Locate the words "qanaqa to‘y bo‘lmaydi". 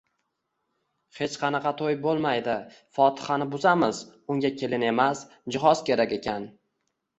1.41-2.55